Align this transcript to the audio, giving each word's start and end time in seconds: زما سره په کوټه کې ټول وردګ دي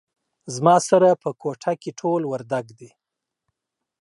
زما 0.55 0.75
سره 0.89 1.09
په 1.23 1.29
کوټه 1.41 1.73
کې 1.81 1.91
ټول 1.99 2.21
وردګ 2.31 2.65
دي 2.79 2.89